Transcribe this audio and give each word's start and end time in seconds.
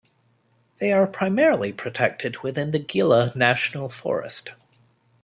They 0.79 0.91
are 0.91 1.05
primarily 1.05 1.71
protected 1.71 2.37
within 2.39 2.71
the 2.71 2.79
Gila 2.79 3.33
National 3.35 3.87
Forest. 3.87 4.49